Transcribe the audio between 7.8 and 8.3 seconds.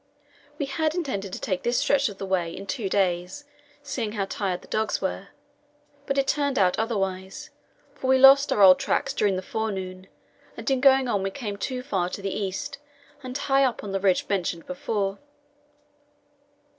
for we